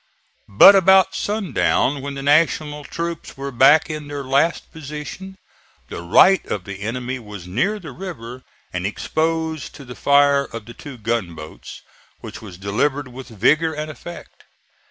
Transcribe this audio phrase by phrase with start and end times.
[0.49, 5.37] But about sundown, when the National troops were back in their last position,
[5.89, 8.41] the right of the enemy was near the river
[8.73, 11.83] and exposed to the fire of the two gun boats,
[12.19, 14.45] which was delivered with vigor and effect.